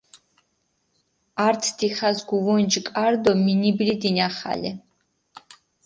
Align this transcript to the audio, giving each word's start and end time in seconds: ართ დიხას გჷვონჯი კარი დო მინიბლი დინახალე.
ართ 1.47 1.61
დიხას 1.79 2.17
გჷვონჯი 2.29 2.81
კარი 2.87 3.17
დო 3.23 3.31
მინიბლი 3.43 3.95
დინახალე. 4.01 4.71